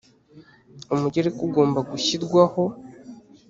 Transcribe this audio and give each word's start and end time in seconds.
umugereka 0.93 1.39
ugomba 1.47 1.79
gushyirwaho. 1.89 2.63